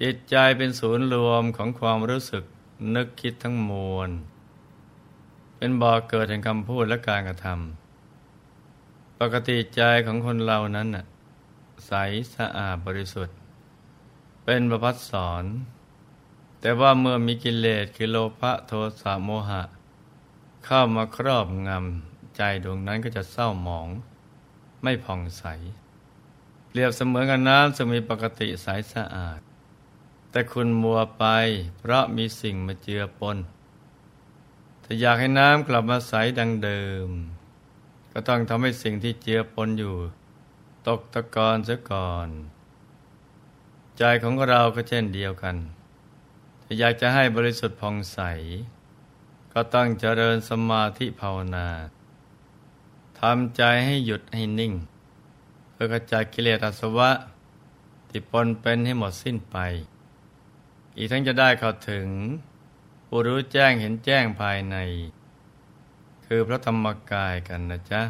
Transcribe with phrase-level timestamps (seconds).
[0.00, 2.44] จิตใจเป็นศูนย์รวมของความรู้สึก
[2.94, 4.10] นึกคิดทั้งมวล
[5.56, 11.04] เป็นบ่อเกิดแห่งคำพูดและการกระทำปกติใจของคนเรานั้นน่ะ
[11.86, 11.92] ใส
[12.34, 13.36] สะอาดบริสุทธิ์
[14.44, 15.44] เป็นประพัดสอน
[16.60, 19.62] แต่ว่าเมื่อมีกิเลสคือโลภะโทสะโมหะ
[20.64, 23.88] เข้ามาครอบงำใจดวงนั้นก็จะเศร้าหมอง
[24.82, 25.44] ไม่ผ่องใส
[26.68, 29.40] เปรียบเสมือนกับน้ำซึ่งมีปกติใสสะอาด
[30.36, 31.24] แต่คุณมัวไป
[31.78, 33.36] เพราะมีสิ่งมาเจือปน
[34.84, 37.08] ถ้าอยากให้น้ำกลับมาใสดังเดิม
[38.12, 39.96] ก็ต้องทำให้สิ่งที่เจือปนอยู่
[40.86, 42.28] ตกตะกอนเสียก่อน
[43.98, 45.56] ใจของเราก็เช่นเดียวกัน
[46.62, 48.20] ถ้าอยากจะให้บริสุทธิ์ผ่องใส
[49.52, 51.68] ก็ต้องเจริญสมาธิภาวนา
[53.20, 54.72] ทำใจให้หยุดให้นิ่ง
[55.72, 57.10] เพื่อกระจายกิเลสอาสวะ
[58.08, 59.58] ที่ปนเป็นให้หมดสิ้นไป
[60.96, 62.06] อีกทั้งจะได้เข้าถึง
[63.06, 64.76] ผู้รู้แจ้งเห็นแจ้งภายใน
[66.26, 68.02] คือพระธรรมกายกันนะจ๊ะ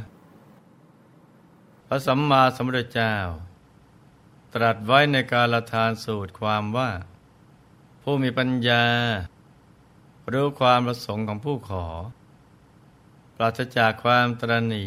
[1.86, 3.14] พระสัมมาสัมพุทธเจ้า
[4.54, 6.90] ตรัสไว้ในการละทานสูตรความว่า
[8.02, 8.84] ผู้มีปัญญา
[10.32, 11.86] รู้ความประสงค์ของผู้ขอ
[13.36, 14.86] ปราศจากความตรณี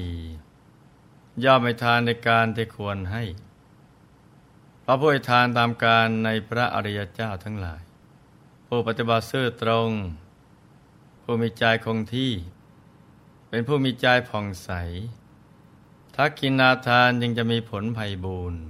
[1.43, 3.23] ย่อมไม่ทานในการที่ควรให้
[4.83, 7.81] พระผู้ให้ทานตามการในพระอริยเจ้าทั้งหลาย
[8.71, 9.89] ผู้ปฏิบัติซื่อตรง
[11.23, 12.31] ผู้มีใจคงที่
[13.49, 14.69] เป็นผู้มีใจผ่องใส
[16.15, 18.61] ทักกินาทานยังจะมีผลภัยบูรณ์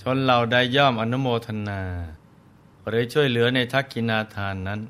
[0.00, 1.82] ชนเหล่าใดย่อมอนุโมทนา
[2.88, 4.80] หรือช่วยเหลือในทักกินาทานนั้น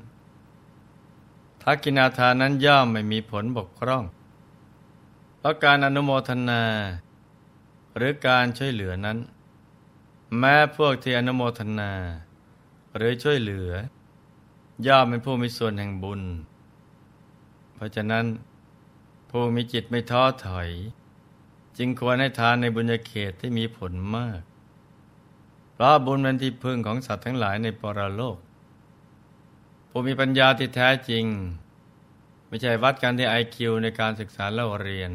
[1.63, 4.03] ทักกินาทานนั้นย่อมไม่มีผลบกพร่อง
[5.37, 6.63] เพราะการอนุโมทนา
[7.95, 9.17] หรือการช่วยเหลือนั้น
[10.37, 11.91] แม้พวกที่อนุโมทนา
[12.95, 13.69] หรือช่วยเหลือ
[14.87, 16.21] ย่อมเป็นผู้มีส่วนแห่งบุญ
[17.73, 18.25] เพราะฉะนั้น
[19.29, 20.69] ผู้มีจิตไม่ท้อถอย
[21.77, 24.41] จึงควรให้ทานในบุญญาเขตที่มีผลมาก
[25.73, 28.37] เพราะบุญเป็นที่พึ่งของสัตว์ทั้งหลายในปรโลก
[29.89, 31.25] ผู้มีปัญญาที่แท้จริง
[32.47, 35.11] ไม่ใช่วัดกันที่ไอคิวในการศึกษาเล่าเรียน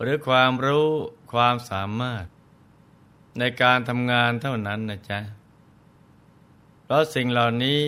[0.00, 0.88] หรือความรู้
[1.32, 2.24] ความสามารถ
[3.38, 5.20] ในการทำงานเท่านั้นนะจ๊ะ
[6.88, 7.80] เพราะสิ่งเหล่านี้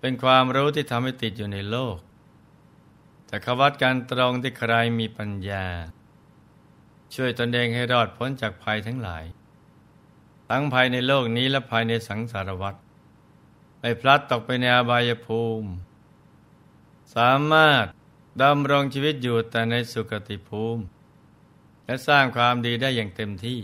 [0.00, 1.96] เป็นความรู้ที่ทำให้ติดอยู่ในโลก
[3.26, 5.66] แต่ขวัดการตรงที่ใครมีปัญญา
[7.14, 9.24] ช่วยตนเองให้รอดพ้นจากภัยทั้งหลาย
[10.48, 12.74] ทั้งภัยในโลกนี้และภายในสังสารวัฏ
[13.80, 15.68] ไม่พลัดตกไปในอบายภูมิ
[17.16, 17.84] สามารถ
[18.42, 20.82] ดำรงชีวิตอยู่แต่ในสุคติภูมิ
[21.84, 23.58] และสร้างความดีได้อย่างเต็มที่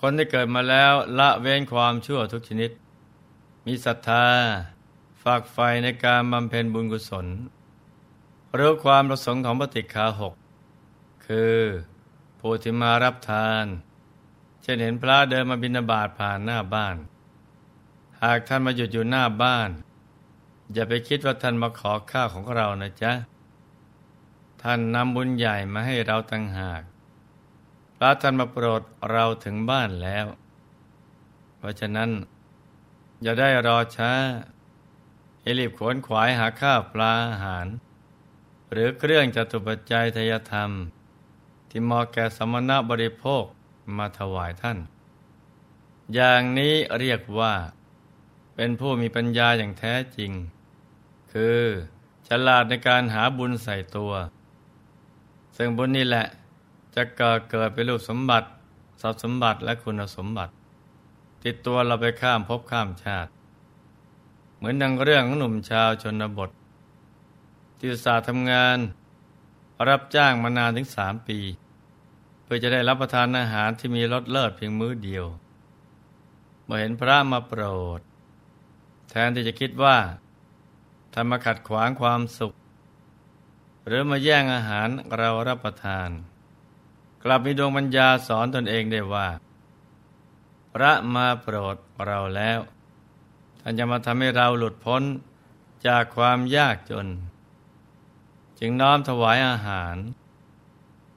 [0.00, 2.72] คนที่เกิดมาแล้วละเว้นความชั่วทุกชนิด
[3.68, 4.26] มีศรัทธา
[5.22, 7.26] ฝากไฟในการบำเพ็ญบุญกุศล
[8.58, 10.34] รู้ความประสงค์ของปฏิคาหก
[11.26, 11.58] คือ
[12.40, 13.64] ผู้ที่มารับทาน
[14.62, 16.96] เช่นเห็นพระเดินมาบิณฑบาตผ่านหน้าบ้าน
[18.22, 19.70] หากท่านมาหยุดอยู่หน้าบ้าน
[20.72, 23.12] อย่าไปคิดว่าท่านมาขอข้าวของเรานะจ๊ะ
[24.62, 26.82] ท่านนำบุญใหญ่มาให้เราตั้งหาก
[27.96, 30.26] พระท่านมาโปรดเราถึงบ้านแล้ว
[31.58, 32.10] เพราะฉะนั้น
[33.22, 34.12] อย่าได้รอช้า
[35.40, 37.66] ให้รีบขวนขวายหาข้าวปลาอาหาร
[38.72, 40.70] หรือเครื่องจตุปัจจัยทยธรรม
[41.68, 43.44] ที่เหมาะแก่สมณะบริโภค
[43.96, 44.78] มาถวายท่าน
[46.14, 47.54] อย่างนี้เรียกว่า
[48.54, 50.32] เป็นผู้มีปัญญาอย่างแท้จริง
[51.32, 51.60] คือ
[52.28, 54.12] ฉลาดในการหาบุญใส่ตัว
[55.56, 56.26] ซึ่งบุญนี่แหละ
[56.94, 58.48] จะเกิดเกิดเป็นรูปสมบัติ
[59.00, 60.52] ทรัพย์สมบัติและคุณสมบัติ
[61.44, 63.30] ติดตัวเราไปข้ามภพข้ามชาติ
[64.56, 66.50] เหมือนดังเรื่องของหนุ่มชาวชนบท
[67.78, 68.78] ที่ศาสตร์ทำงาน
[69.88, 71.38] รับจ้างมานานถึงสามปี
[72.42, 75.26] เพื่อจะได้รับประทานอาหารที่มีรสเลิศเพียงมื้อเดียว
[76.64, 77.62] เมื่อเห็นพระมาโปร
[77.98, 78.00] ด
[79.10, 79.96] แทนที่จะคิดว่า
[81.12, 82.54] ท่านมาขัดขวางความสุข
[83.86, 86.10] หรือมาแย่งอาหารเรารับประทาน
[87.22, 89.28] กลับมีดวงปัญญาสอนตนเองได้ว่า
[90.82, 91.76] ระมาโปรด
[92.06, 92.58] เราแล้ว
[93.60, 95.02] ท่านจะมาทำให้เราหลุดพ้น
[95.86, 97.06] จากความยากจน
[98.58, 99.96] จึงน้อมถวายอาหาร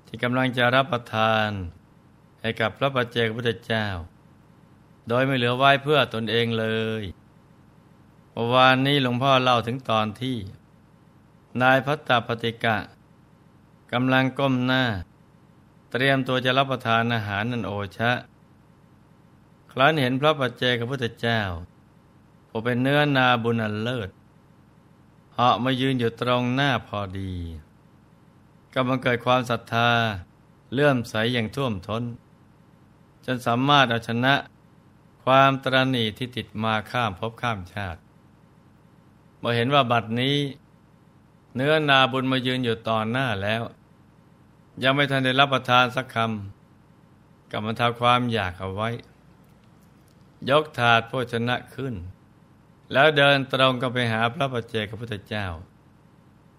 [0.08, 1.50] ที่กำลังจะรับประทาน
[2.42, 3.88] ให้กับพระปัจเจกพุทธเจ้า
[5.08, 6.66] โดยไม่เหลือไว้เพื่อตนเองเล
[7.02, 7.04] ย
[8.32, 10.38] เมื่อวานนี้หลวงพ่อเล่าถึงตอนที่
[11.62, 12.78] นายพัตตาปฏิกะ
[13.92, 14.84] กำลังก้มหน้า
[15.92, 18.12] เตรียมตัวจะรับประทานอาหารนันโอชะ
[19.72, 21.42] ครั้นเห็นพระปัจเจกพุทธเจ้า
[22.50, 24.10] ผู้เป็นเนื้อนาบุญอันเลิศ
[25.34, 27.34] เหาะมายืนอยู่ตรงหน้าพอดี
[28.74, 29.90] ก็บังเกิดความศรัทธา
[30.74, 32.04] เลื่อมใสอย่างท่วมท้น
[33.26, 34.34] จนสามารถเอาชนะ
[35.24, 38.00] ความตรณีที่ติดมาข้ามภพข้ามชาติ
[39.38, 40.36] เมื่อเห็นว่าบัดนี้
[41.56, 43.62] เนื้อนาบุญมายืนอยู่ตอนหน้าแล้ว
[44.84, 48.90] ยังไม่ทันได้รับประทานสักคำกับมันทาความอยากเอาไว้
[50.50, 51.96] ยกถาดโภชนะขึ้น
[52.92, 55.48] แล้วเดินตรงก็ไปหาพระปัจเจกพุทธเจ้า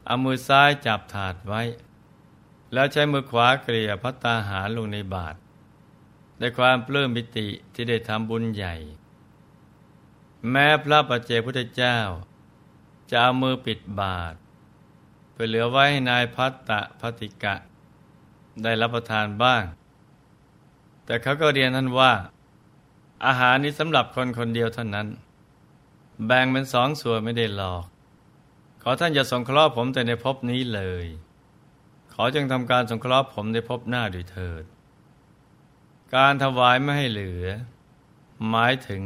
[0.06, 1.62] เอามือซ้ายจับถาดไว้
[2.72, 5.38] แล้วใช้มือขวาเกลี่ยพัตตาหารลงในบาตร
[6.38, 8.74] ในความปลื้มปิติที่ได้ทำบุญใหญ่
[10.50, 11.98] แม้พระปัจเจพุทธเจ้า
[13.10, 14.36] จะเอามือปิดบาตร
[15.32, 17.54] เพื่อเหลือไว้ให้นายพัตตะพัติกะ
[18.62, 19.62] ได้รับประทานบ้าง
[21.04, 22.12] แต่เขาก็เรียนท่านว่า
[23.26, 25.08] อาหารนี้สำหรับคนคนเดียวเท่านั้น
[26.26, 27.84] แบ่งเป็นสองส่วนไม่ได้หลอก
[28.82, 31.06] ขอท่านอย่าสงเคราะห์ผมแต่ในภพนี้เลย
[32.12, 34.64] ขอจงทำการสงเคราะห์ผมได้พหน้าด้วยเถิด
[36.14, 37.44] การถวายไม่ให้เหลือ
[38.50, 39.02] หมายถึง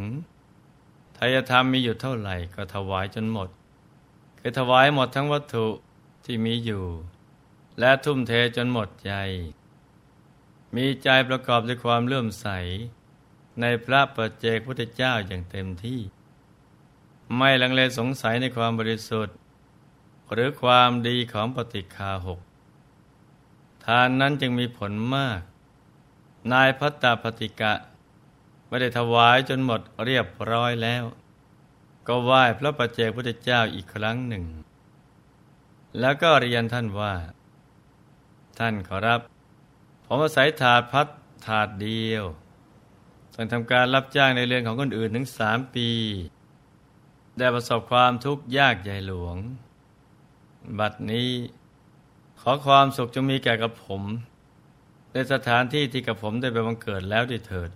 [1.16, 3.48] ทายธรรมมีอยู่เท่าไหร่ ก็ถวายจนหมด
[4.38, 5.66] คือถวายหมดทั้งวัตถุ
[6.24, 6.84] ที่มีอยู่
[7.78, 9.12] และทุ่มเทจนหมดใจ
[10.76, 12.46] มีใจประกอบด้วยความเลื่อมใส
[13.60, 16.00] ในพระปัจเจกพุทธเจ้าอย่างเต็มที่
[17.36, 19.36] ไม่ลังเลสงสัยในความบริสุทธิ์
[20.32, 22.40] หรือความดีของปฏิคาหก
[23.84, 25.40] ทานนั้นจึงมีผลมาก
[26.52, 27.72] นายพัตตาปฏิกะ
[28.68, 31.04] ไม่ได้ถวายจนหมดเรียบร้อยแล้ว
[32.06, 34.44] ก็ไหว้พระปัจเจกพุทธเจ้าอีกครั้งหนึ่ง
[36.00, 37.14] แล้วก็เรียนท่านว่า
[38.58, 39.20] ท่านขอรับ
[40.06, 41.06] ผมอาศัยถาดพัด
[41.46, 42.24] ถาดเดียว
[43.38, 45.88] ต้องทำการรับจ้างในเรือนของคนอื่นถึงสามปี
[47.38, 49.36] ได้ประสบความทุกข์ยากใหญ่หลวง
[50.78, 51.30] บัดนี้
[52.40, 54.02] ขอความสุขจงมีแก่กับผม
[55.12, 57.70] ในสถานที่ที่กับผมได้ไปบังเกิดแล้วด้วยเถิด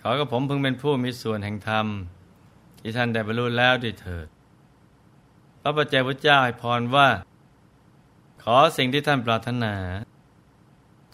[0.00, 1.86] ขอกับผมพึงเป็นผู้มีส่วนแห่งธรรม
[2.78, 4.26] ที่ท่านได้บรรลุแล้วด้วยเถิด
[5.60, 7.08] พระปัจเจกพุทธเจ้าให้พรว่า
[8.42, 9.74] ขอสิ่งที่ท่านปรารถนา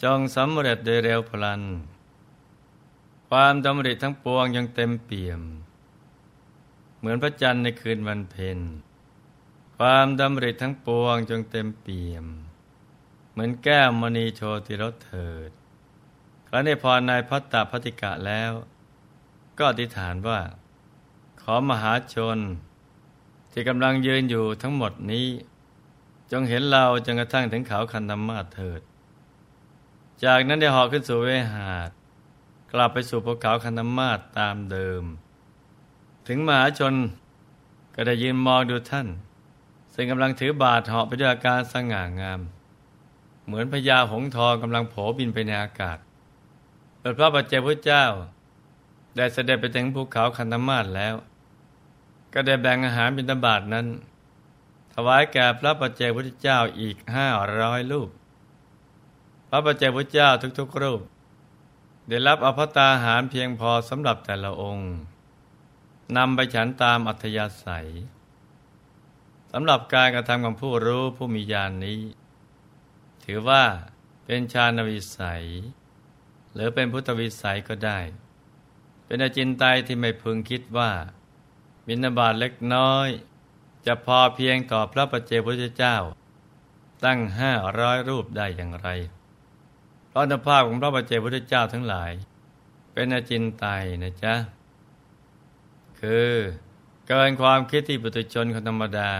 [0.03, 1.63] จงสำเร็จโดยเร็วพลัน
[3.29, 5.41] ความดำริทั้งปวงยังเต็มเปี่ยม
[6.99, 8.59] เหมือนพระจันทร์ในคืนวันเพ็ญ
[9.77, 12.25] ความดำริทั้งปวงจงเต็มเปี่ยม
[13.33, 15.51] เหมือนแก้วมณีโชติรสเถิด
[16.49, 18.53] ครั้นได้พรนายพัตตาพัติกะแล้ว
[19.59, 20.41] ก็อธิษฐานว่า
[21.43, 22.39] ขอมหาชน
[23.53, 25.27] ที่กำลังยืนอยู่ทั้งหมดนี้
[26.33, 28.81] จงเห็นเราจนกระทั่งถึงเขาคันธมาเถิด
[30.25, 31.91] จากนั้นได้หอกขึ้นสู่เวหาด
[32.73, 35.03] กลับไปสู่ภูเขาคันธมาตตามเดิม
[36.27, 36.95] ถึงมหาชน
[37.95, 39.09] ก็ได้ยืนมองดูท่าน
[39.95, 42.41] ซึ่งกำลังถือบาดเหาะไปด้วยอาการสง่างาม
[43.47, 45.99] เหมือนพญาหงทองกำลังโผบินไปในอากาศ
[47.01, 48.05] โดพระปัจเจพุทธเจ้า
[49.17, 51.15] ได้เสด็จไปถึงภูเขาคันธมาศแล้ว
[52.33, 53.87] ก็ได้แบ่งอาหารบิณฑบาตนั้น
[54.93, 57.29] ถวายแก่พระปัจเจพุทธเจ้าอีกห้า
[57.61, 58.09] ร้อยลูก
[59.49, 61.01] พระปัจเจพุทธเจ้าทุกๆรูป
[62.09, 64.91] ได้รับอภตาหารเพียงพอสำหรับแต่ละองค์
[66.17, 67.89] นำไปฉันตามอัธยาศัย
[69.53, 72.01] สำหรับการกระทำของผู้รู้ผู้มีญาณนนี้
[73.25, 73.65] ถือว่า
[74.25, 75.45] เป็นฌานวิสัย
[76.55, 77.99] หรือเป็นพุทธวิสัยก็ได้
[79.07, 80.91] เป็นอจินไตยที่ไม่พึงคิดว่า
[81.87, 83.09] บิณฑบาตเล็กน้อย
[83.87, 85.97] จะพอเพียงต่อพระปัจเจพุทธเจ้า
[87.05, 88.89] ตั้งห้าร้อยรูปได้อย่างไร
[90.17, 92.13] ราะนภาพของพระปัจเจพุทธเจ้าทั้งหลาย
[92.93, 94.35] เป็นอจินไตยนะจ๊ะ
[96.01, 96.31] คือ
[97.09, 99.13] เกินความคิดที่ปุถุชนคนธรรมดา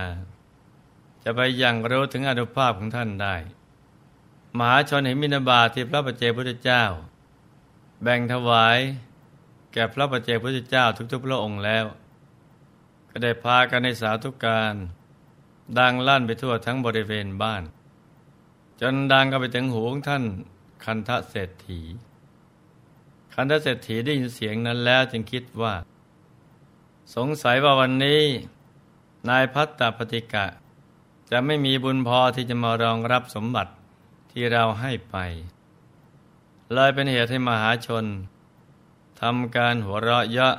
[1.25, 3.35] จะไปยังรู้ถึงอนุภาพของท่านได้
[4.59, 6.85] มหาชนเห็นมินาบาที่พระปัจเจพุทธเจ้า
[8.03, 8.79] แบ่งถวาย
[9.73, 11.85] แก่พระปัจเจพุทธเจ้าทุก ๆ พระองค์แล้ว
[13.11, 14.75] ก็ได้พากันในสาธุการ
[15.79, 17.63] ดังลั่นไปทั่วทั้งบริเวณบ้าน
[18.81, 20.25] จนดังก็ไปถึงหูของท่าน
[20.85, 21.81] คันทะเศรษฐี
[23.35, 25.75] คันทะเศรษฐีได้ยินเสียงนั้นแล้วจึงคิดว่า
[27.15, 28.23] สงสัยว่าวันนี้
[29.29, 30.47] นายพัตตปฏิกะ
[31.31, 33.73] จะไม่มีบุญพอที่จะมารองรับสมบัติ
[34.31, 35.17] ที่เราให้ไป
[36.73, 38.05] เลยเป็นเหตุให้มหาชน
[39.21, 40.57] ทำการหัวเราะเยาะ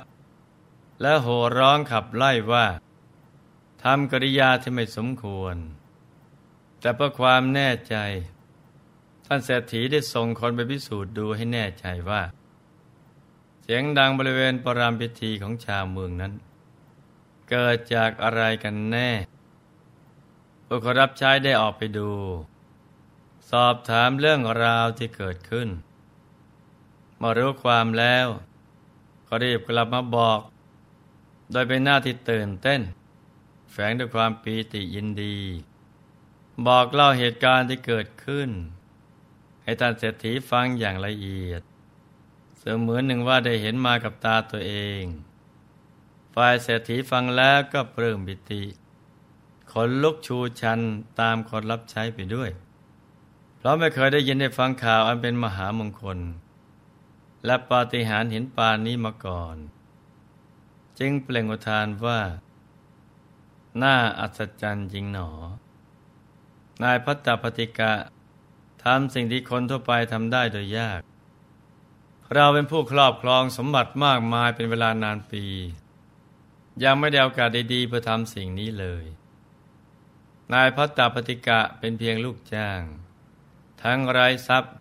[1.01, 2.65] และโห่ร้องขับไล่ว่า
[3.83, 5.55] ทำกริยาที่ไม่สมควร
[6.79, 7.95] แต่เพื่อความแน่ใจ
[9.29, 12.21] ท่านเศรษฐีได้ส่งคนไปพิสูจน์ดูให้แน่ใจว่า
[13.61, 16.33] เสียงดังบริเวณปรามพิธีของชาวเมืองนั้น
[17.49, 19.09] เกิดจากอะไรกันแน่
[20.65, 22.09] ผู้ขรับใช้ได้ออกไปดู
[23.49, 25.69] สอบถามเรื่องราวที่เกิดขึ้น
[27.21, 28.27] มารู้ความแล้ว
[29.27, 30.39] ก็รีบกลับมาบอก
[31.51, 32.81] โดยเป็นหน้าที่ตื่นเต้น
[33.71, 35.37] แฝงด้วยความปีติยินดี
[36.67, 38.49] บอกเล่าเหตุการณ์ที่เกิดขึ้น
[39.67, 41.61] ให้ท่านเศรษฐีฟังอย่างละเอียด
[42.59, 45.03] เสมือนหนึ่งว่าได้เห็นมากับตาตัวเอง
[46.35, 48.63] ฝ่ายเศรษฐีฟังแล้วก็เปลื้มปิติ
[49.71, 50.79] ขนลุกชูชัน
[51.19, 52.49] ตามคนรับใช้ไปด้วย
[53.57, 56.19] เพราะไม่เคยได้ยินได้ฟังข่าวอันเป็นมหามงคล
[57.45, 59.55] และปาฏิหาริย์เห็นปานนี้มาก่อน
[60.99, 62.19] จึงเปล่งอุทานว่า
[63.81, 65.29] น่าอัศจรรย์จริงหนอ
[66.83, 67.93] นายพัตตปฏิกะ
[68.83, 71.01] ทำสิ่งที่คนทั่วไปทำได้โดยยาก
[72.33, 75.45] เราเป็นผู้ครอบครองสมบัติมากมายเป็นเวลานานปี
[76.83, 79.05] ยังไม่ได้โอกาสดีๆเพื่อทำสิ่งนี้เลย
[80.53, 82.81] นายพัตตาปฏิกะเป็นเพียงลูกจ้าง
[83.83, 84.75] ทั้งไร้ทรัพย์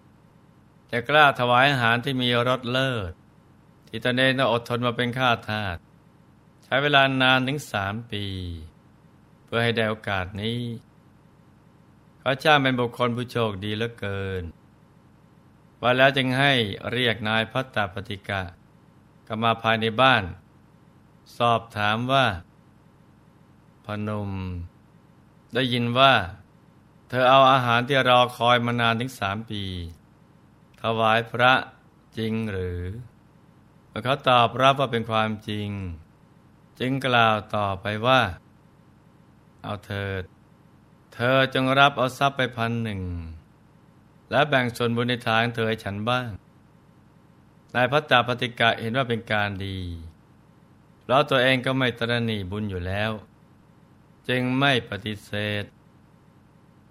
[0.90, 3.12] จะกล้าถวายอาหารที่มีรสเลิศ
[3.88, 5.76] ที่ตนเองต้องอดทนมาเป็นข้าทาส
[6.64, 8.24] ใช้เวลานานถึงสามปี
[9.44, 10.60] เพื่อให้ได้โอกาสนี้
[12.26, 14.44] เขาจ้างเป็นบุคคลผู้โชคดีเหลือเกิน
[15.82, 16.52] ว่าแล้วจึงให้
[16.92, 18.42] เรียกนายพัตตาปฏิกะ
[19.26, 20.24] กลับมาภายในบ้าน
[21.36, 22.26] สอบถามว่า
[23.84, 24.30] พนม
[25.54, 26.14] ได้ยินว่า
[27.08, 29.64] เธอเอาอาหารที่รอคอยมานานถึงสามปี
[30.80, 31.52] ถวายพระ
[32.16, 32.80] จริงหรือ
[33.88, 35.68] เมื่อเขาตอบรับว่าเป็นความจริง
[36.80, 38.20] จึงกล่าวต่อไปว่า
[39.64, 40.24] เอาเถิด
[41.18, 43.00] เธอจงรับเอาทรัพย์ไปพันหนึ่ง
[44.30, 46.28] และแบ่งส่วนบุญในทางเธอให้ฉันบ้าง
[47.74, 49.78] นายพัตตาปฏิกะเห็นว่าเป็นการดี
[51.02, 53.10] เพราตัวเองก็ไม่ตรณีบุญอยู่แล้ว
[54.28, 55.30] จึงไม่ปฏิเส
[55.62, 55.64] ธ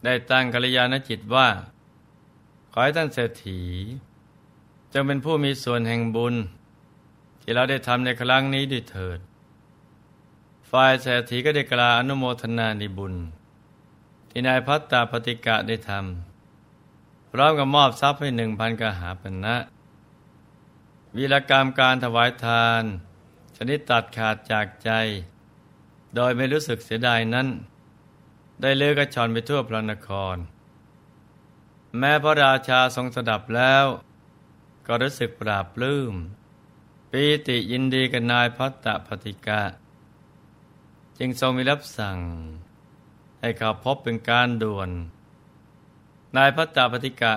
[0.03, 1.50] ได้ตั้งกัลยาณจิตว่า
[2.72, 3.62] ขอให้ท่านเศรษฐี
[4.94, 6.36] จงเป็นผู้มีส่วนแห่งบุญ
[7.41, 9.20] ที่เราได้ทำในครั้งนี้ด้วยเถิด
[10.72, 13.15] ฝ่ายเศรษฐีก็ได้กล่าวอนุโมทนาในบุญ
[14.38, 19.56] ที่นายพัตตาปฏิกะได้ทำพร้อมกับมอบทรัพย์ให้หนึ่งพันกหาปณะ
[21.15, 22.84] วีรกรรมการถวายทาน
[23.58, 24.89] ชนิดตัดขาดจากใจ
[26.15, 27.48] โดยไม่รู้สึกเสียดายนั้น
[28.62, 30.36] ได้เลือกระชอนไปทั่วพระนคร
[31.98, 33.86] แม้พระราชาทรงสดับแล้ว
[34.88, 36.13] ก็รู้สึกปราบปลื้ม
[37.12, 39.62] ปีติยินดีกับนายพัตตปฏิกะ
[41.18, 42.20] จึงทรงมีรับสั่ง
[43.46, 44.90] ให้เขาพบเป็นการด่วน
[46.36, 47.34] นายพัตตาปฏิกะ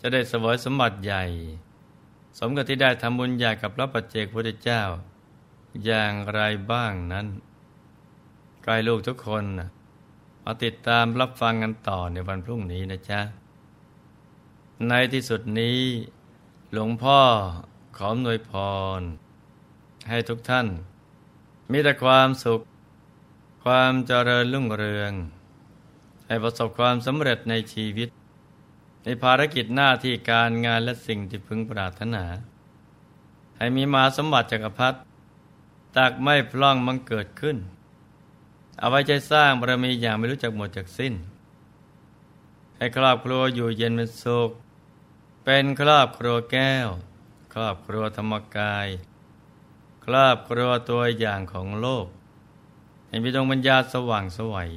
[0.00, 1.24] จะได้สวยสมบัติใหญ่
[2.38, 4.82] สมกับที่ได้ทำบุญใหญ่กับพระปัจเจกพุทธเจ้า
[5.84, 6.40] อย่างไร
[6.72, 7.26] บ้างนั้น
[8.66, 9.44] กายลูกทุกคน
[10.44, 13.20] มาติดตามรับฟังกันต่อในวันพรุ่งนี้นะจ๊ะ
[14.88, 15.78] ในที่สุดนี้
[16.72, 17.20] หลวงพ่อ
[17.96, 18.52] ขอหน่วยพ
[18.98, 19.00] ร
[20.08, 20.66] ให้ทุกท่าน
[21.70, 22.60] มีแต่ความสุข
[23.72, 25.12] ความเจริญรุ่งเรือง
[26.26, 28.08] ให้ประสบความสำเร็จในชีวิต
[29.04, 32.24] ในภารกิจหน้าที่การงานและสิ่งที่พึงปรารถนา
[33.56, 34.98] ให้มีมาสมบัติจักรพรรดิ
[35.96, 37.56] ตักไม่พล่องมังเกิดขึ้น
[38.78, 41.14] เอาไว้ใจสร้างบารมีอย่างไม่รู้จักหมดจากสิ้น
[42.76, 44.50] ให้ครอบครัวอยู่เย็นเป็นสุข
[45.44, 46.88] เป็นครอบครัวแก้ว
[47.54, 48.88] ครอบครัวธรรมกาย
[50.04, 52.06] ครอบครัวตัวอย่างของโลก
[53.08, 54.70] เห็นพิจงปัญญาสว่างสวัย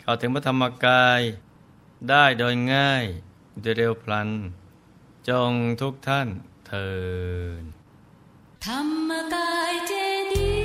[0.00, 1.20] เข้าถึงพระธรรมกาย
[2.08, 3.04] ได้โดยง่าย
[3.60, 4.28] โดยเร็วพลัน
[5.28, 6.28] จงทุกท่าน
[6.66, 6.90] เทิ
[7.60, 7.62] น
[8.66, 9.92] ธรรมกายเจ
[10.32, 10.63] ดี